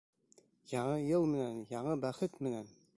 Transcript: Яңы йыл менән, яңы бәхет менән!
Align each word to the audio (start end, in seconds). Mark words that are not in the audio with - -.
Яңы 0.71 0.95
йыл 1.11 1.29
менән, 1.35 1.63
яңы 1.77 1.95
бәхет 2.07 2.45
менән! 2.49 2.79